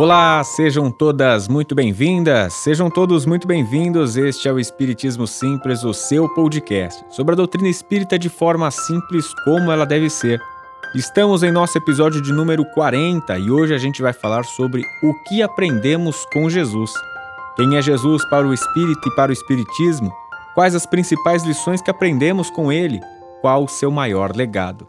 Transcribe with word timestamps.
Olá, 0.00 0.44
sejam 0.44 0.92
todas 0.92 1.48
muito 1.48 1.74
bem-vindas, 1.74 2.54
sejam 2.54 2.88
todos 2.88 3.26
muito 3.26 3.48
bem-vindos. 3.48 4.16
Este 4.16 4.46
é 4.46 4.52
o 4.52 4.60
Espiritismo 4.60 5.26
Simples, 5.26 5.82
o 5.82 5.92
seu 5.92 6.28
podcast 6.28 7.04
sobre 7.10 7.32
a 7.32 7.36
doutrina 7.36 7.68
espírita 7.68 8.16
de 8.16 8.28
forma 8.28 8.70
simples 8.70 9.34
como 9.42 9.72
ela 9.72 9.84
deve 9.84 10.08
ser. 10.08 10.40
Estamos 10.94 11.42
em 11.42 11.50
nosso 11.50 11.76
episódio 11.76 12.22
de 12.22 12.32
número 12.32 12.64
40 12.74 13.38
e 13.38 13.50
hoje 13.50 13.74
a 13.74 13.78
gente 13.78 14.00
vai 14.00 14.12
falar 14.12 14.44
sobre 14.44 14.84
o 15.02 15.12
que 15.24 15.42
aprendemos 15.42 16.24
com 16.32 16.48
Jesus. 16.48 16.92
Quem 17.56 17.76
é 17.76 17.82
Jesus 17.82 18.24
para 18.26 18.46
o 18.46 18.54
espírito 18.54 19.08
e 19.08 19.14
para 19.16 19.30
o 19.30 19.34
espiritismo? 19.34 20.14
Quais 20.54 20.76
as 20.76 20.86
principais 20.86 21.42
lições 21.42 21.82
que 21.82 21.90
aprendemos 21.90 22.50
com 22.50 22.70
ele? 22.70 23.00
Qual 23.40 23.64
o 23.64 23.68
seu 23.68 23.90
maior 23.90 24.30
legado? 24.36 24.88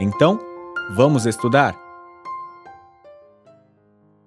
Então, 0.00 0.40
vamos 0.96 1.24
estudar? 1.24 1.83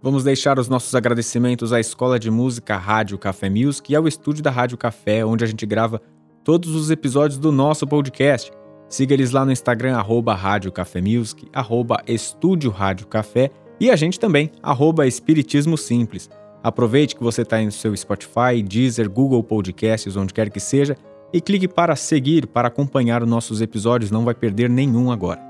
Vamos 0.01 0.23
deixar 0.23 0.59
os 0.59 0.69
nossos 0.69 0.93
agradecimentos 0.93 1.73
à 1.73 1.79
Escola 1.79 2.19
de 2.19 2.29
Música 2.29 2.77
Rádio 2.77 3.17
Café 3.17 3.49
Music 3.49 3.91
e 3.91 3.95
ao 3.95 4.07
estúdio 4.07 4.43
da 4.43 4.51
Rádio 4.51 4.77
Café, 4.77 5.25
onde 5.25 5.43
a 5.43 5.47
gente 5.47 5.65
grava 5.65 5.99
todos 6.43 6.75
os 6.75 6.91
episódios 6.91 7.39
do 7.39 7.51
nosso 7.51 7.87
podcast. 7.87 8.51
Siga 8.87 9.15
eles 9.15 9.31
lá 9.31 9.43
no 9.43 9.51
Instagram, 9.51 9.97
arroba 9.97 10.35
Rádio 10.35 10.71
Café 10.71 11.01
Music, 11.01 11.47
arroba 11.51 11.99
Estúdio 12.07 12.69
Rádio 12.69 13.07
Café 13.07 13.49
e 13.79 13.89
a 13.89 13.95
gente 13.95 14.19
também, 14.19 14.51
arroba 14.61 15.07
Espiritismo 15.07 15.75
Simples. 15.75 16.29
Aproveite 16.63 17.15
que 17.15 17.23
você 17.23 17.41
está 17.41 17.59
no 17.59 17.71
seu 17.71 17.95
Spotify, 17.97 18.61
Deezer, 18.63 19.09
Google 19.09 19.43
Podcasts, 19.43 20.15
onde 20.15 20.33
quer 20.33 20.51
que 20.51 20.59
seja, 20.59 20.95
e 21.33 21.41
clique 21.41 21.67
para 21.67 21.95
seguir, 21.95 22.45
para 22.45 22.67
acompanhar 22.67 23.23
os 23.23 23.29
nossos 23.29 23.61
episódios, 23.61 24.11
não 24.11 24.23
vai 24.23 24.35
perder 24.35 24.69
nenhum 24.69 25.11
agora. 25.11 25.46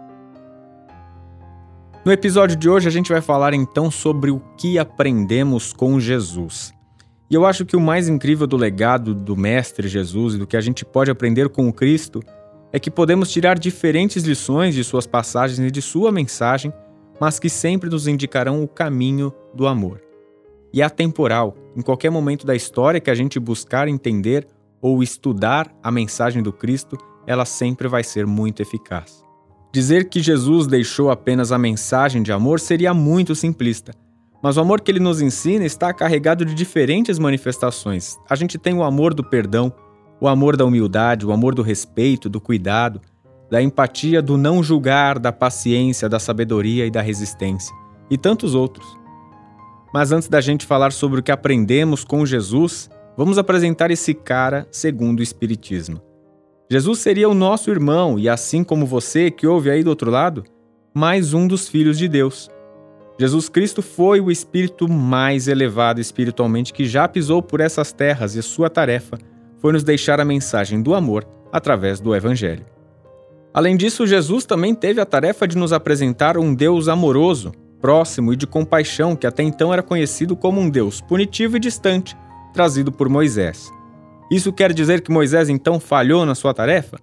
No 2.08 2.14
episódio 2.14 2.56
de 2.56 2.70
hoje 2.70 2.88
a 2.88 2.90
gente 2.90 3.12
vai 3.12 3.20
falar 3.20 3.54
então 3.54 3.92
sobre 3.92 4.32
o 4.32 4.40
que 4.56 4.80
aprendemos 4.80 5.74
com 5.74 6.00
Jesus. 6.00 6.74
E 7.30 7.36
eu 7.36 7.46
acho 7.46 7.66
que 7.66 7.76
o 7.76 7.82
mais 7.82 8.08
incrível 8.08 8.48
do 8.48 8.56
legado 8.56 9.14
do 9.14 9.36
Mestre 9.36 9.90
Jesus 9.90 10.36
e 10.36 10.38
do 10.38 10.48
que 10.48 10.56
a 10.56 10.62
gente 10.62 10.86
pode 10.86 11.12
aprender 11.12 11.50
com 11.50 11.68
o 11.68 11.74
Cristo 11.74 12.24
é 12.72 12.80
que 12.80 12.90
podemos 12.90 13.30
tirar 13.30 13.60
diferentes 13.60 14.24
lições 14.24 14.74
de 14.74 14.86
suas 14.86 15.06
passagens 15.06 15.60
e 15.60 15.70
de 15.70 15.82
sua 15.82 16.10
mensagem, 16.10 16.72
mas 17.20 17.40
que 17.40 17.50
sempre 17.50 17.90
nos 17.90 18.08
indicarão 18.08 18.64
o 18.64 18.70
caminho 18.70 19.34
do 19.54 19.68
amor. 19.68 20.02
E 20.72 20.82
é 20.82 20.86
atemporal, 20.86 21.58
em 21.76 21.82
qualquer 21.82 22.10
momento 22.10 22.48
da 22.48 22.56
história 22.56 23.02
que 23.02 23.12
a 23.12 23.16
gente 23.16 23.38
buscar 23.38 23.90
entender 23.90 24.48
ou 24.82 25.04
estudar 25.04 25.70
a 25.84 25.92
mensagem 25.92 26.42
do 26.42 26.54
Cristo, 26.54 26.98
ela 27.28 27.44
sempre 27.44 27.90
vai 27.90 28.02
ser 28.02 28.26
muito 28.26 28.62
eficaz. 28.62 29.27
Dizer 29.72 30.10
que 30.10 30.22
Jesus 30.22 30.66
deixou 30.66 31.12
apenas 31.12 31.52
a 31.52 31.58
mensagem 31.58 32.24
de 32.24 32.32
amor 32.32 32.60
seria 32.60 32.94
muito 32.94 33.36
simplista. 33.36 33.94
Mas 34.42 34.58
o 34.58 34.62
amor 34.62 34.82
que 34.82 34.92
ele 34.92 35.00
nos 35.00 35.22
ensina 35.22 35.66
está 35.66 35.94
carregado 35.94 36.46
de 36.46 36.54
diferentes 36.54 37.20
manifestações. 37.20 38.18
A 38.30 38.36
gente 38.36 38.58
tem 38.58 38.74
o 38.74 38.84
amor 38.84 39.14
do 39.14 39.24
perdão, 39.24 39.74
o 40.22 40.28
amor 40.28 40.56
da 40.56 40.66
humildade, 40.66 41.26
o 41.26 41.32
amor 41.32 41.54
do 41.54 41.62
respeito, 41.62 42.30
do 42.30 42.40
cuidado, 42.40 43.02
da 43.50 43.62
empatia, 43.62 44.22
do 44.22 44.38
não 44.38 44.64
julgar, 44.64 45.20
da 45.20 45.32
paciência, 45.32 46.10
da 46.10 46.20
sabedoria 46.20 46.86
e 46.86 46.92
da 46.92 47.02
resistência, 47.02 47.76
e 48.10 48.18
tantos 48.18 48.54
outros. 48.56 48.98
Mas 49.94 50.12
antes 50.12 50.28
da 50.28 50.42
gente 50.42 50.66
falar 50.66 50.92
sobre 50.92 51.20
o 51.20 51.24
que 51.24 51.32
aprendemos 51.32 52.04
com 52.04 52.26
Jesus, 52.26 52.90
vamos 53.16 53.38
apresentar 53.38 53.90
esse 53.90 54.14
cara 54.14 54.68
segundo 54.72 55.20
o 55.20 55.24
Espiritismo. 55.24 56.07
Jesus 56.70 57.00
seria 57.00 57.30
o 57.30 57.34
nosso 57.34 57.72
irmão 57.72 58.20
e, 58.20 58.28
assim 58.28 58.62
como 58.62 58.86
você 58.86 59.32
que 59.32 59.48
ouve 59.48 59.70
aí 59.70 59.84
do 59.84 59.90
outro 59.90 60.12
lado, 60.12 60.44
mais 60.94 61.34
um 61.34 61.48
dos 61.48 61.70
filhos 61.70 61.98
de 61.98 62.10
Deus. 62.10 62.50
Jesus 63.18 63.48
Cristo 63.48 63.82
foi 63.82 64.20
o 64.20 64.30
espírito 64.30 64.88
mais 64.88 65.48
elevado 65.48 66.02
espiritualmente 66.02 66.74
que 66.74 66.86
já 66.86 67.08
pisou 67.08 67.42
por 67.42 67.62
essas 67.62 67.94
terras 67.94 68.36
e 68.36 68.44
sua 68.44 68.70
tarefa 68.70 69.18
foi 69.60 69.72
nos 69.72 69.84
deixar 69.84 70.20
a 70.20 70.26
mensagem 70.26 70.82
do 70.82 70.94
amor 70.94 71.26
através 71.54 72.02
do 72.02 72.14
Evangelho. 72.14 72.66
Além 73.54 73.78
disso, 73.78 74.06
Jesus 74.06 74.46
também 74.46 74.76
teve 74.76 75.00
a 75.00 75.06
tarefa 75.06 75.48
de 75.48 75.58
nos 75.58 75.72
apresentar 75.72 76.38
um 76.38 76.54
Deus 76.54 76.90
amoroso, 76.90 77.54
próximo 77.80 78.34
e 78.34 78.36
de 78.36 78.46
compaixão 78.46 79.16
que 79.16 79.26
até 79.26 79.42
então 79.42 79.72
era 79.72 79.82
conhecido 79.82 80.36
como 80.36 80.60
um 80.60 80.70
Deus 80.70 81.00
punitivo 81.00 81.56
e 81.56 81.62
distante, 81.62 82.16
trazido 82.54 82.92
por 82.92 83.08
Moisés. 83.08 83.72
Isso 84.30 84.52
quer 84.52 84.74
dizer 84.74 85.02
que 85.02 85.12
Moisés 85.12 85.50
então 85.50 85.80
falhou 85.80 86.26
na 86.26 86.36
sua 86.36 86.54
tarefa? 86.54 86.98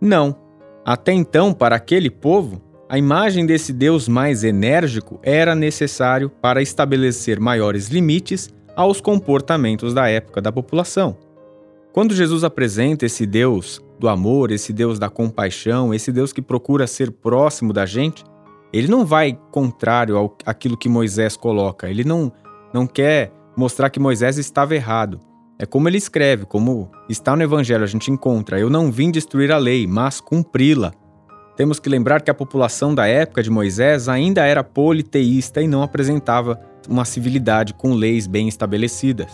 Não. 0.00 0.36
Até 0.84 1.12
então, 1.12 1.52
para 1.52 1.76
aquele 1.76 2.10
povo, 2.10 2.60
a 2.88 2.98
imagem 2.98 3.46
desse 3.46 3.72
Deus 3.72 4.08
mais 4.08 4.44
enérgico 4.44 5.18
era 5.22 5.54
necessário 5.54 6.28
para 6.28 6.60
estabelecer 6.60 7.40
maiores 7.40 7.88
limites 7.88 8.52
aos 8.76 9.00
comportamentos 9.00 9.94
da 9.94 10.08
época 10.08 10.40
da 10.42 10.52
população. 10.52 11.16
Quando 11.92 12.14
Jesus 12.14 12.42
apresenta 12.42 13.06
esse 13.06 13.24
Deus 13.24 13.80
do 13.98 14.08
amor, 14.08 14.50
esse 14.50 14.72
Deus 14.72 14.98
da 14.98 15.08
compaixão, 15.08 15.94
esse 15.94 16.10
Deus 16.10 16.32
que 16.32 16.42
procura 16.42 16.86
ser 16.86 17.12
próximo 17.12 17.72
da 17.72 17.86
gente, 17.86 18.24
ele 18.72 18.88
não 18.88 19.06
vai 19.06 19.38
contrário 19.52 20.16
ao 20.16 20.36
aquilo 20.44 20.76
que 20.76 20.88
Moisés 20.88 21.36
coloca. 21.36 21.88
Ele 21.88 22.02
não, 22.02 22.32
não 22.72 22.86
quer 22.86 23.32
mostrar 23.56 23.88
que 23.90 24.00
Moisés 24.00 24.36
estava 24.36 24.74
errado. 24.74 25.20
É 25.58 25.64
como 25.64 25.88
ele 25.88 25.98
escreve, 25.98 26.44
como 26.44 26.90
está 27.08 27.36
no 27.36 27.42
Evangelho, 27.42 27.84
a 27.84 27.88
gente 27.88 28.10
encontra: 28.10 28.58
Eu 28.58 28.68
não 28.68 28.90
vim 28.90 29.10
destruir 29.10 29.52
a 29.52 29.58
lei, 29.58 29.86
mas 29.86 30.20
cumpri-la. 30.20 30.92
Temos 31.56 31.78
que 31.78 31.88
lembrar 31.88 32.20
que 32.22 32.30
a 32.30 32.34
população 32.34 32.92
da 32.92 33.06
época 33.06 33.42
de 33.42 33.50
Moisés 33.50 34.08
ainda 34.08 34.44
era 34.44 34.64
politeísta 34.64 35.62
e 35.62 35.68
não 35.68 35.82
apresentava 35.82 36.60
uma 36.88 37.04
civilidade 37.04 37.72
com 37.74 37.94
leis 37.94 38.26
bem 38.26 38.48
estabelecidas. 38.48 39.30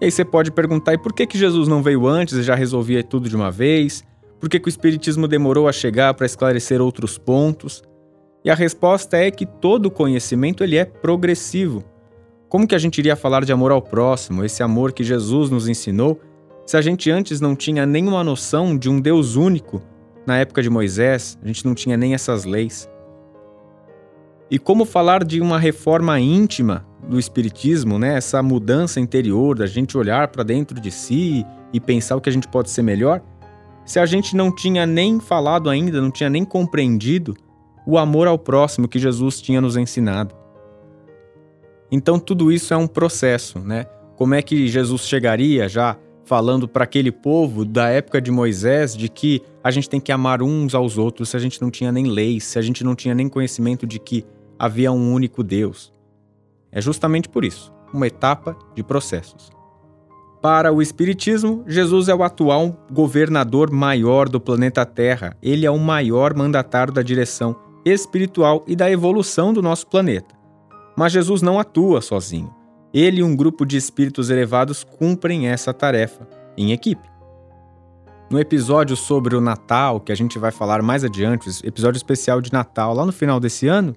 E 0.00 0.06
aí 0.06 0.10
você 0.10 0.24
pode 0.24 0.50
perguntar: 0.50 0.94
e 0.94 0.98
por 0.98 1.12
que, 1.12 1.26
que 1.26 1.36
Jesus 1.36 1.68
não 1.68 1.82
veio 1.82 2.06
antes 2.06 2.34
e 2.34 2.42
já 2.42 2.54
resolvia 2.54 3.02
tudo 3.02 3.28
de 3.28 3.36
uma 3.36 3.50
vez? 3.50 4.02
Por 4.40 4.48
que, 4.48 4.58
que 4.58 4.68
o 4.68 4.70
Espiritismo 4.70 5.28
demorou 5.28 5.68
a 5.68 5.72
chegar 5.72 6.14
para 6.14 6.26
esclarecer 6.26 6.80
outros 6.80 7.18
pontos? 7.18 7.82
E 8.44 8.50
a 8.50 8.54
resposta 8.54 9.16
é 9.16 9.30
que 9.30 9.44
todo 9.44 9.90
conhecimento 9.90 10.62
ele 10.62 10.76
é 10.76 10.84
progressivo. 10.84 11.84
Como 12.48 12.66
que 12.66 12.74
a 12.76 12.78
gente 12.78 12.98
iria 12.98 13.16
falar 13.16 13.44
de 13.44 13.52
amor 13.52 13.72
ao 13.72 13.82
próximo, 13.82 14.44
esse 14.44 14.62
amor 14.62 14.92
que 14.92 15.02
Jesus 15.02 15.50
nos 15.50 15.68
ensinou, 15.68 16.20
se 16.64 16.76
a 16.76 16.80
gente 16.80 17.10
antes 17.10 17.40
não 17.40 17.56
tinha 17.56 17.84
nenhuma 17.84 18.22
noção 18.22 18.78
de 18.78 18.88
um 18.88 19.00
Deus 19.00 19.34
único? 19.34 19.82
Na 20.24 20.38
época 20.38 20.62
de 20.62 20.70
Moisés, 20.70 21.36
a 21.42 21.46
gente 21.46 21.64
não 21.64 21.74
tinha 21.74 21.96
nem 21.96 22.14
essas 22.14 22.44
leis. 22.44 22.88
E 24.48 24.60
como 24.60 24.84
falar 24.84 25.24
de 25.24 25.40
uma 25.40 25.58
reforma 25.58 26.20
íntima 26.20 26.86
do 27.08 27.18
espiritismo, 27.18 27.98
né? 27.98 28.16
Essa 28.16 28.40
mudança 28.44 29.00
interior 29.00 29.58
da 29.58 29.66
gente 29.66 29.98
olhar 29.98 30.28
para 30.28 30.44
dentro 30.44 30.80
de 30.80 30.90
si 30.92 31.44
e 31.72 31.80
pensar 31.80 32.14
o 32.14 32.20
que 32.20 32.28
a 32.28 32.32
gente 32.32 32.46
pode 32.46 32.70
ser 32.70 32.82
melhor, 32.82 33.22
se 33.84 33.98
a 33.98 34.06
gente 34.06 34.36
não 34.36 34.54
tinha 34.54 34.86
nem 34.86 35.18
falado 35.18 35.68
ainda, 35.68 36.00
não 36.00 36.12
tinha 36.12 36.30
nem 36.30 36.44
compreendido 36.44 37.36
o 37.84 37.98
amor 37.98 38.28
ao 38.28 38.38
próximo 38.38 38.86
que 38.86 39.00
Jesus 39.00 39.40
tinha 39.40 39.60
nos 39.60 39.76
ensinado. 39.76 40.45
Então 41.90 42.18
tudo 42.18 42.50
isso 42.50 42.74
é 42.74 42.76
um 42.76 42.86
processo, 42.86 43.58
né? 43.58 43.86
Como 44.16 44.34
é 44.34 44.42
que 44.42 44.66
Jesus 44.66 45.02
chegaria 45.02 45.68
já 45.68 45.96
falando 46.24 46.66
para 46.66 46.84
aquele 46.84 47.12
povo 47.12 47.64
da 47.64 47.88
época 47.88 48.20
de 48.20 48.30
Moisés 48.30 48.96
de 48.96 49.08
que 49.08 49.40
a 49.62 49.70
gente 49.70 49.88
tem 49.88 50.00
que 50.00 50.10
amar 50.10 50.42
uns 50.42 50.74
aos 50.74 50.98
outros 50.98 51.28
se 51.28 51.36
a 51.36 51.40
gente 51.40 51.62
não 51.62 51.70
tinha 51.70 51.92
nem 51.92 52.06
leis, 52.06 52.44
se 52.44 52.58
a 52.58 52.62
gente 52.62 52.82
não 52.82 52.94
tinha 52.94 53.14
nem 53.14 53.28
conhecimento 53.28 53.86
de 53.86 53.98
que 54.00 54.24
havia 54.58 54.90
um 54.90 55.12
único 55.12 55.42
Deus. 55.44 55.94
É 56.72 56.80
justamente 56.80 57.28
por 57.28 57.44
isso, 57.44 57.72
uma 57.92 58.06
etapa 58.06 58.56
de 58.74 58.82
processos. 58.82 59.50
Para 60.42 60.72
o 60.72 60.82
Espiritismo, 60.82 61.64
Jesus 61.66 62.08
é 62.08 62.14
o 62.14 62.22
atual 62.22 62.76
governador 62.92 63.70
maior 63.70 64.28
do 64.28 64.40
planeta 64.40 64.84
Terra. 64.84 65.36
Ele 65.42 65.66
é 65.66 65.70
o 65.70 65.78
maior 65.78 66.34
mandatário 66.34 66.92
da 66.92 67.02
direção 67.02 67.56
espiritual 67.84 68.64
e 68.66 68.76
da 68.76 68.90
evolução 68.90 69.52
do 69.52 69.62
nosso 69.62 69.86
planeta. 69.86 70.35
Mas 70.96 71.12
Jesus 71.12 71.42
não 71.42 71.58
atua 71.58 72.00
sozinho. 72.00 72.52
Ele 72.92 73.20
e 73.20 73.22
um 73.22 73.36
grupo 73.36 73.66
de 73.66 73.76
espíritos 73.76 74.30
elevados 74.30 74.82
cumprem 74.82 75.48
essa 75.48 75.74
tarefa 75.74 76.26
em 76.56 76.72
equipe. 76.72 77.06
No 78.30 78.40
episódio 78.40 78.96
sobre 78.96 79.36
o 79.36 79.40
Natal, 79.40 80.00
que 80.00 80.10
a 80.10 80.14
gente 80.14 80.38
vai 80.38 80.50
falar 80.50 80.82
mais 80.82 81.04
adiante, 81.04 81.48
episódio 81.64 81.98
especial 81.98 82.40
de 82.40 82.52
Natal, 82.52 82.94
lá 82.94 83.04
no 83.04 83.12
final 83.12 83.38
desse 83.38 83.68
ano, 83.68 83.94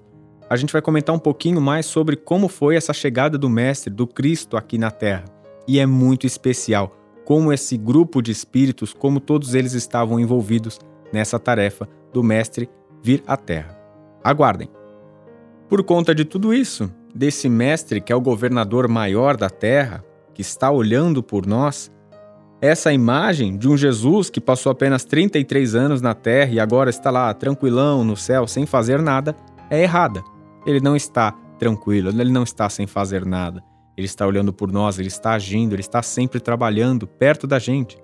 a 0.50 0.56
gente 0.56 0.74
vai 0.74 0.82
comentar 0.82 1.16
um 1.16 1.20
pouquinho 1.20 1.62
mais 1.62 1.86
sobre 1.86 2.16
como 2.16 2.48
foi 2.48 2.76
essa 2.76 2.94
chegada 2.94 3.38
do 3.38 3.50
Mestre, 3.50 3.94
do 3.94 4.06
Cristo 4.06 4.58
aqui 4.58 4.78
na 4.78 4.92
Terra. 4.92 5.26
E 5.68 5.80
é 5.80 5.86
muito 5.86 6.28
especial 6.28 6.96
como 7.24 7.54
esse 7.54 7.78
grupo 7.78 8.22
de 8.22 8.32
espíritos, 8.32 8.92
como 8.94 9.20
todos 9.20 9.54
eles 9.54 9.74
estavam 9.74 10.20
envolvidos 10.20 10.80
nessa 11.14 11.40
tarefa 11.40 11.88
do 12.12 12.24
Mestre 12.24 12.70
vir 13.04 13.24
à 13.28 13.38
Terra. 13.38 13.78
Aguardem! 14.24 14.79
Por 15.70 15.84
conta 15.84 16.16
de 16.16 16.26
tudo 16.26 16.52
isso, 16.52 16.92
desse 17.14 17.48
mestre 17.48 18.02
que 18.02 18.12
é 18.12 18.16
o 18.16 18.22
governador 18.22 18.88
maior 18.88 19.38
da 19.38 19.52
terra, 19.52 20.04
que 20.34 20.42
está 20.42 20.72
olhando 20.72 21.22
por 21.22 21.46
nós, 21.46 21.92
essa 22.60 22.92
imagem 22.92 23.56
de 23.56 23.70
um 23.70 23.78
Jesus 23.78 24.32
que 24.32 24.42
passou 24.42 24.72
apenas 24.72 25.06
33 25.06 25.76
anos 25.76 26.02
na 26.02 26.16
terra 26.16 26.52
e 26.52 26.60
agora 26.60 26.90
está 26.90 27.12
lá 27.12 27.32
tranquilão 27.36 28.04
no 28.04 28.18
céu 28.18 28.48
sem 28.48 28.66
fazer 28.66 29.00
nada 29.00 29.36
é 29.70 29.84
errada. 29.84 30.24
Ele 30.66 30.80
não 30.80 30.96
está 30.96 31.32
tranquilo, 31.60 32.10
ele 32.10 32.32
não 32.32 32.44
está 32.44 32.68
sem 32.68 32.88
fazer 32.88 33.24
nada. 33.24 33.64
Ele 33.96 34.08
está 34.08 34.26
olhando 34.26 34.52
por 34.52 34.72
nós, 34.72 34.98
ele 34.98 35.08
está 35.08 35.34
agindo, 35.34 35.76
ele 35.76 35.82
está 35.82 36.02
sempre 36.02 36.40
trabalhando 36.40 37.06
perto 37.06 37.46
da 37.46 37.60
gente. 37.60 37.98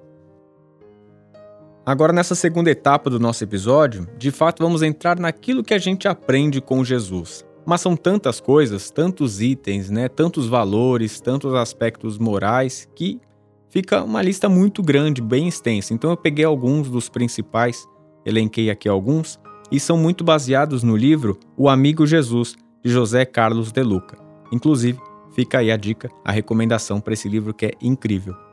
Agora, 1.83 2.13
nessa 2.13 2.35
segunda 2.35 2.69
etapa 2.69 3.09
do 3.09 3.19
nosso 3.19 3.43
episódio, 3.43 4.07
de 4.17 4.29
fato 4.29 4.63
vamos 4.63 4.83
entrar 4.83 5.19
naquilo 5.19 5.63
que 5.63 5.73
a 5.73 5.79
gente 5.79 6.07
aprende 6.07 6.61
com 6.61 6.83
Jesus. 6.83 7.45
Mas 7.65 7.81
são 7.81 7.95
tantas 7.95 8.39
coisas, 8.39 8.91
tantos 8.91 9.41
itens, 9.41 9.89
né, 9.89 10.07
tantos 10.07 10.47
valores, 10.47 11.19
tantos 11.19 11.53
aspectos 11.53 12.17
morais 12.17 12.87
que 12.95 13.19
fica 13.69 14.03
uma 14.03 14.21
lista 14.21 14.47
muito 14.47 14.83
grande, 14.83 15.21
bem 15.21 15.47
extensa. 15.47 15.93
Então 15.93 16.11
eu 16.11 16.17
peguei 16.17 16.45
alguns 16.45 16.89
dos 16.89 17.09
principais, 17.09 17.87
elenquei 18.25 18.69
aqui 18.69 18.87
alguns, 18.87 19.39
e 19.71 19.79
são 19.79 19.97
muito 19.97 20.23
baseados 20.23 20.83
no 20.83 20.95
livro 20.95 21.39
O 21.57 21.67
Amigo 21.67 22.05
Jesus, 22.05 22.55
de 22.83 22.91
José 22.91 23.25
Carlos 23.25 23.71
de 23.71 23.81
Luca. 23.81 24.15
Inclusive, 24.51 24.99
fica 25.33 25.57
aí 25.57 25.71
a 25.71 25.77
dica, 25.77 26.09
a 26.23 26.31
recomendação 26.31 27.01
para 27.01 27.13
esse 27.13 27.27
livro 27.27 27.53
que 27.53 27.65
é 27.65 27.71
incrível. 27.81 28.44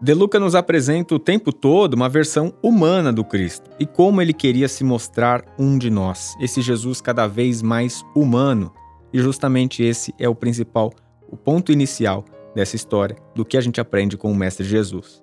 De 0.00 0.12
Luca 0.12 0.38
nos 0.38 0.54
apresenta 0.54 1.14
o 1.14 1.18
tempo 1.18 1.50
todo 1.50 1.94
uma 1.94 2.08
versão 2.08 2.52
humana 2.62 3.10
do 3.10 3.24
Cristo 3.24 3.70
e 3.80 3.86
como 3.86 4.20
ele 4.20 4.34
queria 4.34 4.68
se 4.68 4.84
mostrar 4.84 5.42
um 5.58 5.78
de 5.78 5.88
nós, 5.88 6.36
esse 6.38 6.60
Jesus 6.60 7.00
cada 7.00 7.26
vez 7.26 7.62
mais 7.62 8.04
humano. 8.14 8.70
E 9.10 9.18
justamente 9.18 9.82
esse 9.82 10.12
é 10.18 10.28
o 10.28 10.34
principal, 10.34 10.92
o 11.30 11.36
ponto 11.36 11.72
inicial 11.72 12.26
dessa 12.54 12.76
história, 12.76 13.16
do 13.34 13.42
que 13.42 13.56
a 13.56 13.60
gente 13.60 13.80
aprende 13.80 14.18
com 14.18 14.30
o 14.30 14.36
Mestre 14.36 14.66
Jesus. 14.66 15.22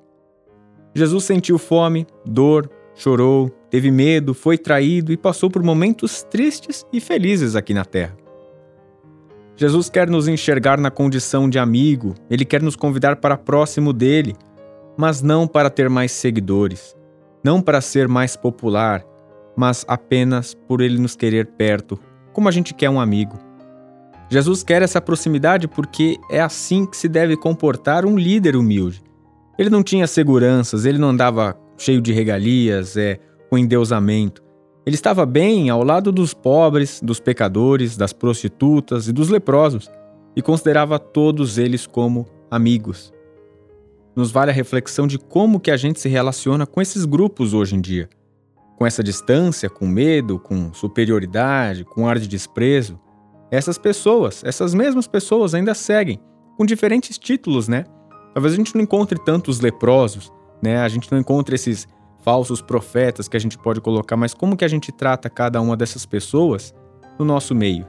Jesus 0.95 1.23
sentiu 1.23 1.59
fome, 1.59 2.07
dor, 2.25 2.67
chorou, 2.95 3.49
teve 3.69 3.91
medo, 3.91 4.33
foi 4.33 4.57
traído 4.57 5.13
e 5.13 5.17
passou 5.17 5.51
por 5.51 5.61
momentos 5.61 6.23
tristes 6.23 6.83
e 6.91 6.99
felizes 6.99 7.55
aqui 7.55 7.75
na 7.75 7.85
Terra. 7.85 8.17
Jesus 9.55 9.87
quer 9.87 10.09
nos 10.09 10.27
enxergar 10.27 10.79
na 10.79 10.89
condição 10.89 11.47
de 11.47 11.59
amigo, 11.59 12.15
ele 12.27 12.43
quer 12.43 12.61
nos 12.61 12.75
convidar 12.75 13.17
para 13.17 13.37
próximo 13.37 13.93
dele, 13.93 14.35
mas 14.97 15.21
não 15.21 15.47
para 15.47 15.69
ter 15.69 15.89
mais 15.89 16.11
seguidores, 16.11 16.95
não 17.43 17.61
para 17.61 17.81
ser 17.81 18.07
mais 18.07 18.35
popular, 18.35 19.03
mas 19.55 19.85
apenas 19.87 20.53
por 20.53 20.81
ele 20.81 20.97
nos 20.97 21.15
querer 21.15 21.47
perto, 21.47 21.99
como 22.31 22.47
a 22.47 22.51
gente 22.51 22.73
quer 22.73 22.89
um 22.89 22.99
amigo. 22.99 23.37
Jesus 24.29 24.63
quer 24.63 24.81
essa 24.81 24.99
proximidade 24.99 25.67
porque 25.67 26.17
é 26.31 26.41
assim 26.41 26.85
que 26.85 26.97
se 26.97 27.07
deve 27.07 27.37
comportar 27.37 28.05
um 28.05 28.17
líder 28.17 28.55
humilde. 28.55 29.03
Ele 29.57 29.69
não 29.69 29.83
tinha 29.83 30.07
seguranças, 30.07 30.85
ele 30.85 30.97
não 30.97 31.09
andava 31.09 31.55
cheio 31.77 32.01
de 32.01 32.11
regalias, 32.11 32.97
é, 32.97 33.19
com 33.49 33.57
endeusamento. 33.57 34.41
Ele 34.85 34.95
estava 34.95 35.25
bem 35.25 35.69
ao 35.69 35.83
lado 35.83 36.11
dos 36.11 36.33
pobres, 36.33 36.99
dos 37.01 37.19
pecadores, 37.19 37.95
das 37.95 38.11
prostitutas 38.11 39.07
e 39.07 39.13
dos 39.13 39.29
leprosos, 39.29 39.89
e 40.35 40.41
considerava 40.41 40.97
todos 40.97 41.57
eles 41.57 41.85
como 41.85 42.25
amigos. 42.49 43.12
Nos 44.15 44.31
vale 44.31 44.51
a 44.51 44.53
reflexão 44.53 45.07
de 45.07 45.17
como 45.17 45.59
que 45.59 45.71
a 45.71 45.77
gente 45.77 45.99
se 45.99 46.07
relaciona 46.07 46.65
com 46.65 46.81
esses 46.81 47.03
grupos 47.05 47.53
hoje 47.53 47.75
em 47.75 47.81
dia. 47.81 48.09
Com 48.77 48.85
essa 48.85 49.03
distância, 49.03 49.69
com 49.69 49.87
medo, 49.87 50.37
com 50.39 50.73
superioridade, 50.73 51.83
com 51.83 52.07
ar 52.07 52.19
de 52.19 52.27
desprezo, 52.27 52.99
essas 53.49 53.77
pessoas, 53.77 54.43
essas 54.43 54.73
mesmas 54.73 55.07
pessoas 55.07 55.53
ainda 55.53 55.73
seguem, 55.73 56.19
com 56.57 56.65
diferentes 56.65 57.17
títulos, 57.17 57.67
né? 57.67 57.85
Talvez 58.33 58.53
a 58.53 58.57
gente 58.57 58.73
não 58.73 58.81
encontre 58.81 59.19
tantos 59.23 59.59
leprosos, 59.59 60.31
né? 60.61 60.77
A 60.77 60.87
gente 60.87 61.11
não 61.11 61.19
encontre 61.19 61.55
esses 61.55 61.87
falsos 62.23 62.61
profetas 62.61 63.27
que 63.27 63.37
a 63.37 63.39
gente 63.39 63.57
pode 63.57 63.81
colocar, 63.81 64.17
mas 64.17 64.33
como 64.33 64.57
que 64.57 64.65
a 64.65 64.67
gente 64.67 64.91
trata 64.91 65.29
cada 65.29 65.61
uma 65.61 65.77
dessas 65.77 66.05
pessoas 66.05 66.73
no 67.19 67.25
nosso 67.25 67.53
meio? 67.53 67.85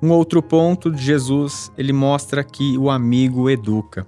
Um 0.00 0.10
outro 0.10 0.42
ponto 0.42 0.90
de 0.90 1.02
Jesus, 1.02 1.72
ele 1.76 1.92
mostra 1.92 2.44
que 2.44 2.78
o 2.78 2.88
amigo 2.88 3.50
educa. 3.50 4.06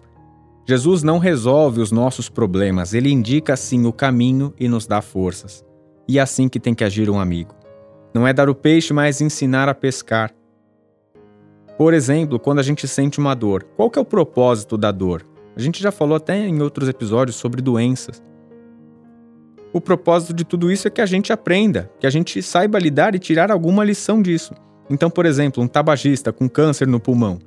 Jesus 0.67 1.03
não 1.03 1.19
resolve 1.19 1.81
os 1.81 1.91
nossos 1.91 2.29
problemas, 2.29 2.95
ele 2.95 3.11
indica 3.11 3.57
sim 3.57 3.87
o 3.87 3.93
caminho 3.93 4.55
e 4.59 4.69
nos 4.69 4.87
dá 4.87 5.01
forças. 5.01 5.65
E 6.07 6.19
é 6.19 6.23
assim 6.23 6.49
que 6.49 6.61
tem 6.61 6.75
que 6.75 6.85
agir 6.85 7.09
um 7.11 7.19
amigo. 7.19 7.55
Não 8.15 8.27
é 8.27 8.33
dar 8.33 8.49
o 8.49 8.55
peixe, 8.55 8.93
mas 8.93 9.21
ensinar 9.21 9.69
a 9.69 9.75
pescar. 9.75 10.33
Por 11.79 11.95
exemplo, 11.95 12.39
quando 12.39 12.59
a 12.59 12.63
gente 12.63 12.87
sente 12.87 13.19
uma 13.19 13.35
dor, 13.35 13.65
qual 13.77 13.89
que 13.89 13.99
é 13.99 14.03
o 14.03 14.05
propósito 14.05 14.77
da 14.77 14.91
dor? 14.91 15.27
A 15.57 15.61
gente 15.61 15.83
já 15.83 15.91
falou 15.91 16.17
até 16.17 16.37
em 16.37 16.61
outros 16.61 16.89
episódios 16.89 17.37
sobre 17.37 17.63
doenças. 17.63 18.23
O 19.73 19.81
propósito 19.81 20.35
de 20.35 20.45
tudo 20.45 20.71
isso 20.71 20.89
é 20.89 20.91
que 20.91 21.01
a 21.01 21.07
gente 21.07 21.33
aprenda, 21.33 21.91
que 21.99 22.07
a 22.07 22.11
gente 22.11 22.43
saiba 22.43 22.79
lidar 22.79 23.15
e 23.15 23.19
tirar 23.19 23.51
alguma 23.51 23.85
lição 23.85 24.21
disso. 24.21 24.53
Então, 24.91 25.09
por 25.09 25.25
exemplo, 25.25 25.63
um 25.63 25.69
tabagista 25.69 26.33
com 26.33 26.49
câncer 26.49 26.89
no 26.89 26.99
pulmão. 26.99 27.39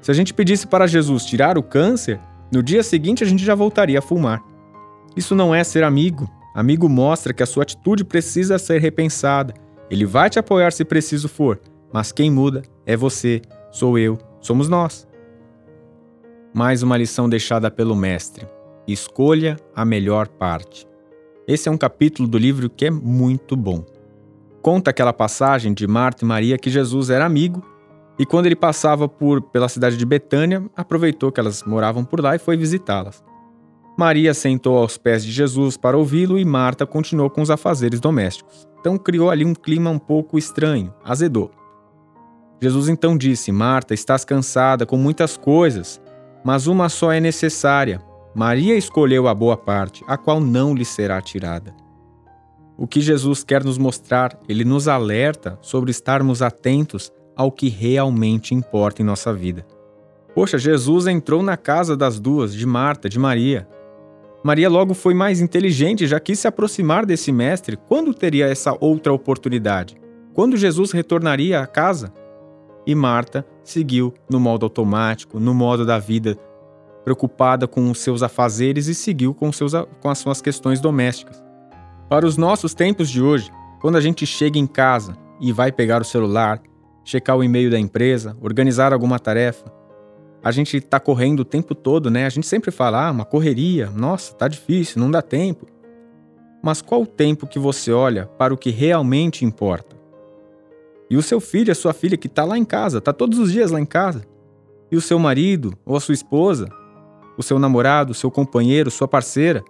Se 0.00 0.10
a 0.10 0.14
gente 0.14 0.34
pedisse 0.34 0.66
para 0.66 0.88
Jesus 0.88 1.24
tirar 1.24 1.56
o 1.56 1.62
câncer, 1.62 2.18
no 2.52 2.62
dia 2.62 2.82
seguinte 2.82 3.24
a 3.24 3.26
gente 3.26 3.44
já 3.44 3.54
voltaria 3.54 3.98
a 3.98 4.02
fumar. 4.02 4.44
Isso 5.16 5.34
não 5.34 5.54
é 5.54 5.64
ser 5.64 5.82
amigo. 5.82 6.28
Amigo 6.54 6.86
mostra 6.86 7.32
que 7.32 7.42
a 7.42 7.46
sua 7.46 7.62
atitude 7.62 8.04
precisa 8.04 8.58
ser 8.58 8.78
repensada, 8.78 9.54
ele 9.90 10.04
vai 10.04 10.28
te 10.28 10.38
apoiar 10.38 10.70
se 10.70 10.84
preciso 10.84 11.28
for, 11.28 11.58
mas 11.90 12.12
quem 12.12 12.30
muda 12.30 12.60
é 12.84 12.94
você, 12.94 13.40
sou 13.70 13.98
eu, 13.98 14.18
somos 14.40 14.68
nós. 14.68 15.08
Mais 16.52 16.82
uma 16.82 16.98
lição 16.98 17.26
deixada 17.26 17.70
pelo 17.70 17.96
Mestre: 17.96 18.46
escolha 18.86 19.56
a 19.74 19.82
melhor 19.82 20.28
parte. 20.28 20.86
Esse 21.48 21.70
é 21.70 21.72
um 21.72 21.78
capítulo 21.78 22.28
do 22.28 22.36
livro 22.36 22.68
que 22.68 22.84
é 22.84 22.90
muito 22.90 23.56
bom. 23.56 23.84
Conta 24.60 24.90
aquela 24.90 25.12
passagem 25.12 25.72
de 25.72 25.86
Marta 25.86 26.22
e 26.22 26.28
Maria 26.28 26.58
que 26.58 26.68
Jesus 26.68 27.08
era 27.08 27.24
amigo 27.24 27.62
e 28.18 28.26
quando 28.26 28.46
ele 28.46 28.56
passava 28.56 29.08
por 29.08 29.40
pela 29.40 29.68
cidade 29.68 29.96
de 29.96 30.04
Betânia, 30.04 30.64
aproveitou 30.76 31.32
que 31.32 31.40
elas 31.40 31.62
moravam 31.64 32.04
por 32.04 32.20
lá 32.20 32.34
e 32.36 32.38
foi 32.38 32.56
visitá-las. 32.56 33.22
Maria 33.98 34.32
sentou 34.32 34.78
aos 34.78 34.96
pés 34.96 35.24
de 35.24 35.30
Jesus 35.30 35.76
para 35.76 35.96
ouvi-lo 35.96 36.38
e 36.38 36.44
Marta 36.44 36.86
continuou 36.86 37.28
com 37.28 37.42
os 37.42 37.50
afazeres 37.50 38.00
domésticos. 38.00 38.66
Então 38.80 38.96
criou 38.96 39.30
ali 39.30 39.44
um 39.44 39.54
clima 39.54 39.90
um 39.90 39.98
pouco 39.98 40.38
estranho, 40.38 40.92
azedou. 41.04 41.50
Jesus 42.60 42.88
então 42.88 43.16
disse: 43.16 43.52
Marta, 43.52 43.92
estás 43.92 44.24
cansada 44.24 44.86
com 44.86 44.96
muitas 44.96 45.36
coisas, 45.36 46.00
mas 46.44 46.66
uma 46.66 46.88
só 46.88 47.12
é 47.12 47.20
necessária. 47.20 48.00
Maria 48.34 48.76
escolheu 48.76 49.28
a 49.28 49.34
boa 49.34 49.56
parte, 49.56 50.02
a 50.06 50.16
qual 50.16 50.40
não 50.40 50.74
lhe 50.74 50.84
será 50.84 51.20
tirada. 51.20 51.74
O 52.78 52.86
que 52.86 53.00
Jesus 53.00 53.44
quer 53.44 53.62
nos 53.62 53.76
mostrar, 53.76 54.38
ele 54.48 54.64
nos 54.64 54.88
alerta 54.88 55.58
sobre 55.60 55.90
estarmos 55.90 56.40
atentos 56.40 57.12
ao 57.42 57.52
que 57.52 57.68
realmente 57.68 58.54
importa 58.54 59.02
em 59.02 59.04
nossa 59.04 59.32
vida. 59.32 59.66
Poxa, 60.34 60.56
Jesus 60.56 61.06
entrou 61.06 61.42
na 61.42 61.56
casa 61.56 61.96
das 61.96 62.18
duas, 62.18 62.54
de 62.54 62.66
Marta, 62.66 63.08
de 63.08 63.18
Maria, 63.18 63.68
Maria 64.42 64.68
logo 64.68 64.92
foi 64.92 65.14
mais 65.14 65.40
inteligente, 65.40 66.06
já 66.06 66.18
quis 66.18 66.40
se 66.40 66.48
aproximar 66.48 67.06
desse 67.06 67.30
mestre. 67.30 67.76
Quando 67.76 68.12
teria 68.12 68.48
essa 68.48 68.76
outra 68.80 69.12
oportunidade? 69.12 69.96
Quando 70.34 70.56
Jesus 70.56 70.90
retornaria 70.90 71.60
à 71.60 71.66
casa? 71.66 72.12
E 72.84 72.92
Marta 72.92 73.46
seguiu 73.62 74.12
no 74.28 74.40
modo 74.40 74.66
automático, 74.66 75.38
no 75.38 75.54
modo 75.54 75.86
da 75.86 75.96
vida, 76.00 76.36
preocupada 77.04 77.68
com 77.68 77.88
os 77.88 78.00
seus 78.00 78.20
afazeres 78.20 78.88
e 78.88 78.94
seguiu 78.96 79.32
com, 79.32 79.52
seus, 79.52 79.72
com 80.00 80.10
as 80.10 80.18
suas 80.18 80.42
questões 80.42 80.80
domésticas. 80.80 81.40
Para 82.08 82.26
os 82.26 82.36
nossos 82.36 82.74
tempos 82.74 83.08
de 83.08 83.22
hoje, 83.22 83.48
quando 83.80 83.96
a 83.96 84.00
gente 84.00 84.26
chega 84.26 84.58
em 84.58 84.66
casa 84.66 85.16
e 85.40 85.52
vai 85.52 85.70
pegar 85.70 86.02
o 86.02 86.04
celular, 86.04 86.60
checar 87.04 87.36
o 87.36 87.44
e-mail 87.44 87.70
da 87.70 87.78
empresa, 87.78 88.36
organizar 88.40 88.92
alguma 88.92 89.18
tarefa, 89.18 89.64
a 90.42 90.50
gente 90.50 90.80
tá 90.80 90.98
correndo 90.98 91.40
o 91.40 91.44
tempo 91.44 91.74
todo, 91.74 92.10
né? 92.10 92.26
A 92.26 92.28
gente 92.28 92.46
sempre 92.46 92.70
fala, 92.70 93.06
ah, 93.06 93.10
uma 93.10 93.24
correria, 93.24 93.90
nossa, 93.90 94.34
tá 94.34 94.48
difícil, 94.48 95.00
não 95.00 95.10
dá 95.10 95.22
tempo. 95.22 95.66
Mas 96.62 96.82
qual 96.82 97.02
o 97.02 97.06
tempo 97.06 97.46
que 97.46 97.58
você 97.58 97.92
olha 97.92 98.26
para 98.26 98.52
o 98.52 98.56
que 98.56 98.70
realmente 98.70 99.44
importa? 99.44 99.96
E 101.08 101.16
o 101.16 101.22
seu 101.22 101.40
filho, 101.40 101.70
a 101.70 101.74
sua 101.74 101.92
filha 101.92 102.16
que 102.16 102.28
tá 102.28 102.44
lá 102.44 102.56
em 102.58 102.64
casa, 102.64 103.00
tá 103.00 103.12
todos 103.12 103.38
os 103.38 103.52
dias 103.52 103.70
lá 103.70 103.80
em 103.80 103.86
casa. 103.86 104.22
E 104.90 104.96
o 104.96 105.00
seu 105.00 105.18
marido 105.18 105.74
ou 105.84 105.96
a 105.96 106.00
sua 106.00 106.14
esposa, 106.14 106.68
o 107.36 107.42
seu 107.42 107.58
namorado, 107.58 108.12
o 108.12 108.14
seu 108.14 108.30
companheiro, 108.30 108.90
sua 108.90 109.06
parceira, 109.06 109.62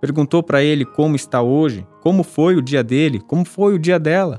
perguntou 0.00 0.42
para 0.42 0.62
ele 0.62 0.84
como 0.84 1.16
está 1.16 1.40
hoje, 1.40 1.86
como 2.02 2.22
foi 2.22 2.56
o 2.56 2.62
dia 2.62 2.82
dele, 2.82 3.20
como 3.20 3.44
foi 3.44 3.74
o 3.74 3.78
dia 3.78 3.98
dela. 3.98 4.38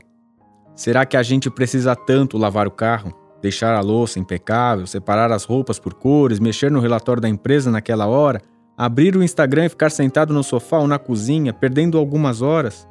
Será 0.75 1.05
que 1.05 1.17
a 1.17 1.23
gente 1.23 1.49
precisa 1.49 1.95
tanto 1.95 2.37
lavar 2.37 2.67
o 2.67 2.71
carro? 2.71 3.25
deixar 3.45 3.75
a 3.75 3.79
louça 3.79 4.19
impecável, 4.19 4.87
separar 4.87 5.31
as 5.31 5.43
roupas 5.43 5.77
por 5.77 5.93
cores, 5.93 6.39
mexer 6.39 6.71
no 6.71 6.79
relatório 6.79 7.21
da 7.21 7.29
empresa 7.29 7.69
naquela 7.69 8.07
hora, 8.07 8.41
abrir 8.75 9.15
o 9.15 9.23
Instagram 9.23 9.65
e 9.65 9.69
ficar 9.69 9.91
sentado 9.91 10.33
no 10.33 10.43
sofá 10.43 10.79
ou 10.79 10.87
na 10.87 10.97
cozinha, 10.97 11.53
perdendo 11.53 11.99
algumas 11.99 12.41
horas? 12.41 12.87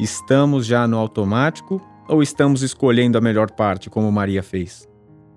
Estamos 0.00 0.66
já 0.66 0.88
no 0.88 0.98
automático 0.98 1.80
ou 2.08 2.20
estamos 2.20 2.62
escolhendo 2.62 3.16
a 3.16 3.20
melhor 3.20 3.50
parte, 3.52 3.88
como 3.88 4.10
Maria 4.10 4.42
fez? 4.42 4.88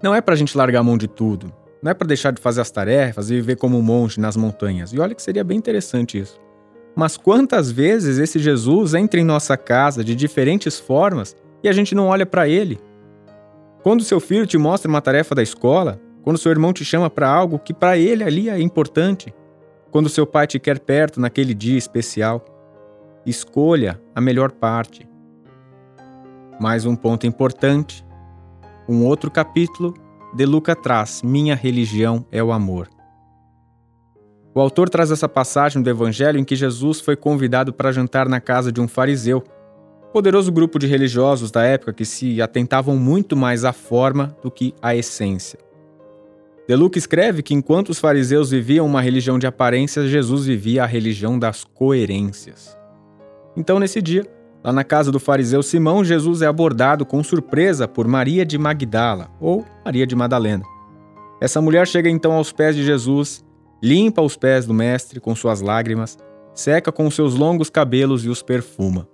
Não 0.01 0.15
é 0.15 0.21
para 0.21 0.33
a 0.33 0.38
gente 0.38 0.57
largar 0.57 0.79
a 0.79 0.83
mão 0.83 0.98
de 0.98 1.07
tudo. 1.07 1.53
Não 1.81 1.91
é 1.91 1.93
para 1.93 2.07
deixar 2.07 2.31
de 2.31 2.41
fazer 2.41 2.62
as 2.62 2.71
tarefas 2.71 3.29
e 3.29 3.36
viver 3.36 3.55
como 3.55 3.77
um 3.77 3.83
monge 3.83 4.19
nas 4.19 4.36
montanhas. 4.36 4.91
E 4.91 5.00
olha 5.00 5.13
que 5.13 5.21
seria 5.21 5.43
bem 5.43 5.57
interessante 5.57 6.19
isso. 6.19 6.39
Mas 6.95 7.15
quantas 7.15 7.71
vezes 7.71 8.17
esse 8.17 8.39
Jesus 8.39 8.95
entra 8.95 9.19
em 9.19 9.24
nossa 9.24 9.55
casa 9.55 10.03
de 10.03 10.15
diferentes 10.15 10.79
formas 10.79 11.36
e 11.63 11.69
a 11.69 11.71
gente 11.71 11.95
não 11.95 12.07
olha 12.07 12.25
para 12.25 12.47
ele. 12.47 12.79
Quando 13.83 14.03
seu 14.03 14.19
filho 14.19 14.45
te 14.45 14.57
mostra 14.57 14.89
uma 14.89 15.01
tarefa 15.01 15.33
da 15.33 15.43
escola, 15.43 15.99
quando 16.21 16.37
seu 16.37 16.51
irmão 16.51 16.73
te 16.73 16.83
chama 16.83 17.09
para 17.09 17.29
algo 17.29 17.59
que 17.59 17.73
para 17.73 17.97
ele 17.97 18.23
ali 18.23 18.49
é 18.49 18.59
importante, 18.59 19.33
quando 19.91 20.09
seu 20.09 20.27
pai 20.27 20.45
te 20.45 20.59
quer 20.59 20.79
perto 20.79 21.19
naquele 21.19 21.53
dia 21.53 21.77
especial, 21.77 22.43
escolha 23.25 23.99
a 24.13 24.21
melhor 24.21 24.51
parte. 24.51 25.07
Mais 26.59 26.85
um 26.85 26.95
ponto 26.95 27.25
importante. 27.25 28.05
Um 28.87 29.05
outro 29.05 29.31
capítulo 29.31 29.93
de 30.33 30.45
Luca 30.45 30.75
traz: 30.75 31.21
Minha 31.23 31.55
religião 31.55 32.25
é 32.31 32.43
o 32.43 32.51
amor. 32.51 32.89
O 34.53 34.59
autor 34.59 34.89
traz 34.89 35.09
essa 35.09 35.29
passagem 35.29 35.81
do 35.81 35.89
Evangelho 35.89 36.39
em 36.39 36.43
que 36.43 36.55
Jesus 36.55 36.99
foi 36.99 37.15
convidado 37.15 37.71
para 37.71 37.91
jantar 37.91 38.27
na 38.27 38.41
casa 38.41 38.71
de 38.71 38.81
um 38.81 38.87
fariseu, 38.87 39.43
poderoso 40.13 40.51
grupo 40.51 40.79
de 40.79 40.87
religiosos 40.87 41.51
da 41.51 41.63
época 41.63 41.93
que 41.93 42.05
se 42.05 42.41
atentavam 42.41 42.97
muito 42.97 43.35
mais 43.35 43.63
à 43.63 43.73
forma 43.73 44.35
do 44.41 44.49
que 44.49 44.73
à 44.81 44.95
essência. 44.95 45.59
Deluca 46.67 46.97
escreve 46.97 47.41
que 47.41 47.53
enquanto 47.53 47.89
os 47.89 47.99
fariseus 47.99 48.51
viviam 48.51 48.85
uma 48.85 49.01
religião 49.01 49.39
de 49.39 49.47
aparências, 49.47 50.09
Jesus 50.09 50.45
vivia 50.45 50.83
a 50.83 50.87
religião 50.87 51.37
das 51.37 51.63
coerências. 51.63 52.77
Então, 53.57 53.79
nesse 53.79 54.01
dia, 54.01 54.25
lá 54.63 54.71
na 54.71 54.83
casa 54.83 55.11
do 55.11 55.19
fariseu 55.19 55.63
Simão, 55.63 56.03
Jesus 56.03 56.41
é 56.41 56.45
abordado 56.45 57.05
com 57.05 57.23
surpresa 57.23 57.87
por 57.87 58.07
Maria 58.07 58.45
de 58.45 58.57
Magdala, 58.57 59.31
ou 59.39 59.65
Maria 59.83 60.05
de 60.05 60.15
Madalena. 60.15 60.63
Essa 61.41 61.59
mulher 61.59 61.87
chega 61.87 62.09
então 62.09 62.33
aos 62.33 62.51
pés 62.51 62.75
de 62.75 62.83
Jesus 62.83 63.43
limpa 63.81 64.21
os 64.21 64.35
pés 64.35 64.65
do 64.65 64.73
mestre 64.73 65.19
com 65.19 65.35
suas 65.35 65.61
lágrimas, 65.61 66.17
seca 66.53 66.91
com 66.91 67.09
seus 67.09 67.35
longos 67.35 67.69
cabelos 67.69 68.25
e 68.25 68.29
os 68.29 68.41
perfuma. 68.41 69.07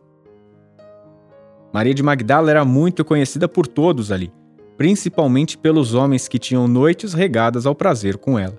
Maria 1.75 1.93
de 1.93 2.01
Magdala 2.01 2.49
era 2.49 2.63
muito 2.63 3.03
conhecida 3.03 3.49
por 3.49 3.67
todos 3.67 4.09
ali, 4.09 4.31
principalmente 4.77 5.57
pelos 5.57 5.93
homens 5.93 6.25
que 6.25 6.39
tinham 6.39 6.69
noites 6.69 7.13
regadas 7.13 7.65
ao 7.65 7.75
prazer 7.75 8.17
com 8.17 8.39
ela. 8.39 8.57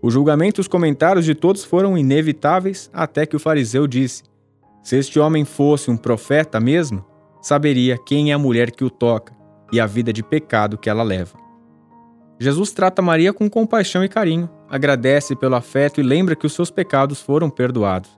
O 0.00 0.08
julgamento 0.08 0.60
e 0.60 0.62
os 0.62 0.68
comentários 0.68 1.24
de 1.24 1.34
todos 1.34 1.64
foram 1.64 1.98
inevitáveis 1.98 2.88
até 2.92 3.26
que 3.26 3.34
o 3.34 3.40
fariseu 3.40 3.88
disse: 3.88 4.22
Se 4.84 4.96
este 4.96 5.18
homem 5.18 5.44
fosse 5.44 5.90
um 5.90 5.96
profeta 5.96 6.60
mesmo, 6.60 7.04
saberia 7.42 7.98
quem 7.98 8.30
é 8.30 8.34
a 8.34 8.38
mulher 8.38 8.70
que 8.70 8.84
o 8.84 8.90
toca 8.90 9.34
e 9.72 9.80
a 9.80 9.86
vida 9.86 10.12
de 10.12 10.22
pecado 10.22 10.78
que 10.78 10.88
ela 10.88 11.02
leva. 11.02 11.36
Jesus 12.38 12.70
trata 12.70 13.02
Maria 13.02 13.32
com 13.32 13.50
compaixão 13.50 14.04
e 14.04 14.08
carinho, 14.08 14.48
agradece 14.70 15.34
pelo 15.34 15.56
afeto 15.56 16.00
e 16.00 16.04
lembra 16.04 16.36
que 16.36 16.46
os 16.46 16.52
seus 16.52 16.70
pecados 16.70 17.20
foram 17.20 17.50
perdoados. 17.50 18.16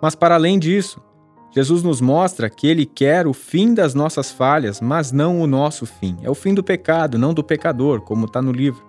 Mas, 0.00 0.14
para 0.14 0.36
além 0.36 0.58
disso, 0.58 1.02
Jesus 1.50 1.82
nos 1.82 2.00
mostra 2.00 2.50
que 2.50 2.66
ele 2.66 2.84
quer 2.84 3.26
o 3.26 3.32
fim 3.32 3.72
das 3.72 3.94
nossas 3.94 4.30
falhas, 4.30 4.80
mas 4.80 5.12
não 5.12 5.40
o 5.40 5.46
nosso 5.46 5.86
fim. 5.86 6.16
É 6.22 6.30
o 6.30 6.34
fim 6.34 6.52
do 6.52 6.62
pecado, 6.62 7.18
não 7.18 7.32
do 7.32 7.42
pecador, 7.42 8.02
como 8.02 8.26
está 8.26 8.42
no 8.42 8.52
livro. 8.52 8.86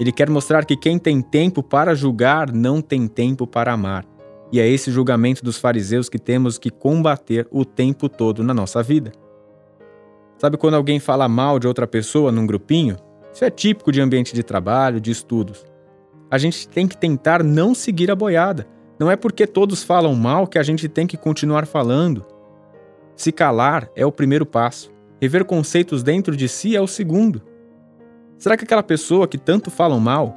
Ele 0.00 0.12
quer 0.12 0.28
mostrar 0.28 0.64
que 0.64 0.76
quem 0.76 0.98
tem 0.98 1.20
tempo 1.20 1.62
para 1.62 1.94
julgar 1.94 2.52
não 2.52 2.80
tem 2.80 3.06
tempo 3.06 3.46
para 3.46 3.72
amar. 3.72 4.04
E 4.50 4.60
é 4.60 4.66
esse 4.66 4.90
julgamento 4.90 5.44
dos 5.44 5.58
fariseus 5.58 6.08
que 6.08 6.18
temos 6.18 6.58
que 6.58 6.70
combater 6.70 7.46
o 7.50 7.64
tempo 7.64 8.08
todo 8.08 8.42
na 8.42 8.54
nossa 8.54 8.82
vida. 8.82 9.12
Sabe 10.38 10.56
quando 10.56 10.74
alguém 10.74 11.00
fala 11.00 11.28
mal 11.28 11.58
de 11.58 11.66
outra 11.66 11.86
pessoa 11.86 12.32
num 12.32 12.46
grupinho? 12.46 12.96
Isso 13.32 13.44
é 13.44 13.50
típico 13.50 13.92
de 13.92 14.00
ambiente 14.00 14.34
de 14.34 14.42
trabalho, 14.42 15.00
de 15.00 15.10
estudos. 15.10 15.64
A 16.30 16.38
gente 16.38 16.68
tem 16.68 16.86
que 16.86 16.96
tentar 16.96 17.42
não 17.42 17.74
seguir 17.74 18.10
a 18.10 18.16
boiada. 18.16 18.66
Não 18.98 19.10
é 19.10 19.16
porque 19.16 19.46
todos 19.46 19.82
falam 19.82 20.14
mal 20.14 20.46
que 20.46 20.58
a 20.58 20.62
gente 20.62 20.88
tem 20.88 21.06
que 21.06 21.16
continuar 21.16 21.66
falando. 21.66 22.24
Se 23.14 23.30
calar 23.30 23.88
é 23.94 24.04
o 24.04 24.12
primeiro 24.12 24.44
passo. 24.44 24.90
Rever 25.20 25.44
conceitos 25.44 26.02
dentro 26.02 26.36
de 26.36 26.48
si 26.48 26.76
é 26.76 26.80
o 26.80 26.86
segundo. 26.86 27.42
Será 28.38 28.56
que 28.56 28.64
aquela 28.64 28.82
pessoa 28.82 29.26
que 29.26 29.38
tanto 29.38 29.70
falam 29.70 29.98
mal 29.98 30.36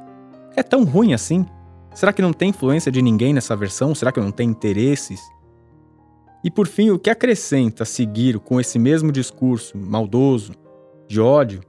é 0.56 0.62
tão 0.62 0.84
ruim 0.84 1.14
assim? 1.14 1.46
Será 1.94 2.12
que 2.12 2.22
não 2.22 2.32
tem 2.32 2.50
influência 2.50 2.90
de 2.90 3.02
ninguém 3.02 3.32
nessa 3.32 3.54
versão? 3.54 3.94
Será 3.94 4.10
que 4.10 4.20
não 4.20 4.32
tem 4.32 4.48
interesses? 4.48 5.20
E 6.44 6.50
por 6.50 6.66
fim, 6.66 6.90
o 6.90 6.98
que 6.98 7.10
acrescenta 7.10 7.84
seguir 7.84 8.38
com 8.40 8.60
esse 8.60 8.78
mesmo 8.78 9.12
discurso 9.12 9.78
maldoso, 9.78 10.52
de 11.06 11.20
ódio? 11.20 11.60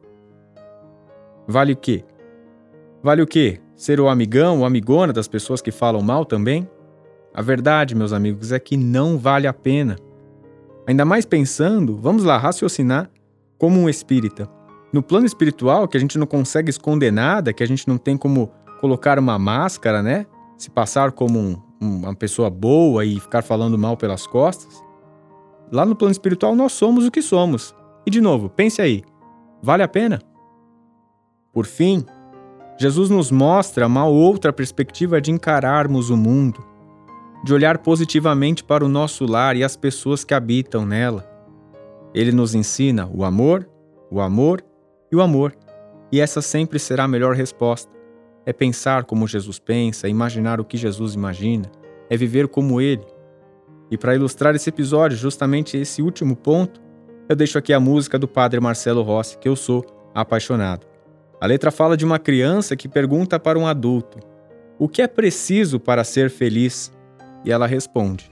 Vale 1.47 1.73
o 1.73 1.77
quê? 1.77 2.03
Vale 3.03 3.21
o 3.21 3.27
quê? 3.27 3.59
Ser 3.75 3.99
o 3.99 4.07
amigão 4.07 4.59
ou 4.59 4.65
amigona 4.65 5.13
das 5.13 5.27
pessoas 5.27 5.61
que 5.61 5.71
falam 5.71 6.01
mal 6.01 6.25
também? 6.25 6.67
A 7.33 7.41
verdade, 7.41 7.95
meus 7.95 8.13
amigos, 8.13 8.51
é 8.51 8.59
que 8.59 8.77
não 8.77 9.17
vale 9.17 9.47
a 9.47 9.53
pena. 9.53 9.95
Ainda 10.85 11.03
mais 11.03 11.25
pensando, 11.25 11.97
vamos 11.97 12.23
lá, 12.23 12.37
raciocinar 12.37 13.09
como 13.57 13.79
um 13.79 13.89
espírita. 13.89 14.47
No 14.91 15.01
plano 15.01 15.25
espiritual, 15.25 15.87
que 15.87 15.97
a 15.97 15.99
gente 15.99 16.19
não 16.19 16.27
consegue 16.27 16.69
esconder 16.69 17.11
nada, 17.11 17.51
que 17.51 17.63
a 17.63 17.67
gente 17.67 17.87
não 17.87 17.97
tem 17.97 18.15
como 18.15 18.51
colocar 18.79 19.17
uma 19.17 19.39
máscara, 19.39 20.03
né? 20.03 20.27
Se 20.57 20.69
passar 20.69 21.11
como 21.11 21.39
um, 21.39 21.57
uma 21.81 22.13
pessoa 22.13 22.49
boa 22.49 23.03
e 23.03 23.19
ficar 23.19 23.41
falando 23.41 23.77
mal 23.77 23.97
pelas 23.97 24.27
costas. 24.27 24.83
Lá 25.71 25.85
no 25.85 25.95
plano 25.95 26.11
espiritual, 26.11 26.55
nós 26.55 26.73
somos 26.73 27.07
o 27.07 27.11
que 27.11 27.21
somos. 27.21 27.73
E 28.05 28.11
de 28.11 28.21
novo, 28.21 28.49
pense 28.49 28.81
aí: 28.81 29.01
vale 29.61 29.81
a 29.81 29.87
pena? 29.87 30.19
Por 31.51 31.65
fim, 31.65 32.05
Jesus 32.77 33.09
nos 33.09 33.31
mostra 33.31 33.87
uma 33.87 34.05
outra 34.05 34.51
perspectiva 34.51 35.21
de 35.21 35.31
encararmos 35.31 36.09
o 36.09 36.17
mundo, 36.17 36.63
de 37.43 37.53
olhar 37.53 37.79
positivamente 37.79 38.63
para 38.63 38.85
o 38.85 38.89
nosso 38.89 39.25
lar 39.25 39.57
e 39.57 39.63
as 39.63 39.75
pessoas 39.75 40.23
que 40.23 40.33
habitam 40.33 40.85
nela. 40.85 41.29
Ele 42.13 42.31
nos 42.31 42.55
ensina 42.55 43.09
o 43.13 43.25
amor, 43.25 43.67
o 44.09 44.21
amor 44.21 44.63
e 45.11 45.15
o 45.15 45.21
amor, 45.21 45.53
e 46.11 46.21
essa 46.21 46.41
sempre 46.41 46.79
será 46.79 47.03
a 47.03 47.07
melhor 47.07 47.35
resposta. 47.35 47.91
É 48.45 48.53
pensar 48.53 49.03
como 49.03 49.27
Jesus 49.27 49.59
pensa, 49.59 50.07
imaginar 50.07 50.61
o 50.61 50.65
que 50.65 50.77
Jesus 50.77 51.15
imagina, 51.15 51.69
é 52.09 52.15
viver 52.15 52.47
como 52.47 52.79
ele. 52.79 53.05
E 53.89 53.97
para 53.97 54.15
ilustrar 54.15 54.55
esse 54.55 54.69
episódio, 54.69 55.17
justamente 55.17 55.77
esse 55.77 56.01
último 56.01 56.35
ponto, 56.35 56.81
eu 57.27 57.35
deixo 57.35 57.57
aqui 57.57 57.73
a 57.73 57.79
música 57.79 58.17
do 58.17 58.27
Padre 58.27 58.59
Marcelo 58.59 59.01
Rossi, 59.01 59.37
que 59.37 59.47
eu 59.47 59.55
sou 59.55 59.85
apaixonado. 60.13 60.85
A 61.41 61.45
letra 61.45 61.71
fala 61.71 61.97
de 61.97 62.05
uma 62.05 62.19
criança 62.19 62.75
que 62.75 62.87
pergunta 62.87 63.39
para 63.39 63.59
um 63.59 63.67
adulto: 63.67 64.19
O 64.79 64.87
que 64.87 65.01
é 65.01 65.07
preciso 65.07 65.79
para 65.79 66.03
ser 66.03 66.29
feliz? 66.29 66.91
E 67.45 67.51
ela 67.51 67.67
responde: 67.67 68.31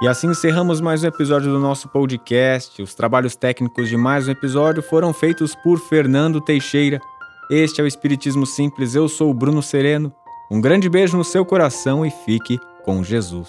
E 0.00 0.06
assim 0.06 0.28
encerramos 0.28 0.80
mais 0.80 1.02
um 1.02 1.08
episódio 1.08 1.50
do 1.50 1.58
nosso 1.58 1.88
podcast. 1.88 2.80
Os 2.80 2.94
trabalhos 2.94 3.34
técnicos 3.34 3.88
de 3.88 3.96
mais 3.96 4.28
um 4.28 4.30
episódio 4.30 4.80
foram 4.80 5.12
feitos 5.12 5.56
por 5.56 5.76
Fernando 5.80 6.40
Teixeira. 6.40 7.00
Este 7.50 7.80
é 7.80 7.84
o 7.84 7.86
Espiritismo 7.86 8.46
Simples, 8.46 8.94
eu 8.94 9.08
sou 9.08 9.28
o 9.28 9.34
Bruno 9.34 9.60
Sereno. 9.60 10.12
Um 10.48 10.60
grande 10.60 10.88
beijo 10.88 11.16
no 11.16 11.24
seu 11.24 11.44
coração 11.44 12.06
e 12.06 12.12
fique 12.12 12.60
com 12.84 13.02
Jesus. 13.02 13.48